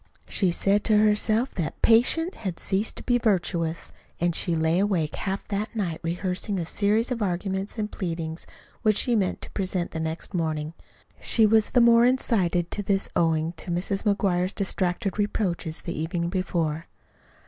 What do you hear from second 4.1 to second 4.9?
and she lay